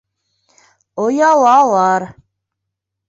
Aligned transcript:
Оялалар. 1.03 2.01